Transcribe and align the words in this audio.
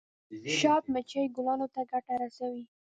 شات 0.59 0.83
مچۍ 0.93 1.25
ګلانو 1.35 1.67
ته 1.73 1.81
ګټه 1.91 2.13
رسوي 2.21 2.63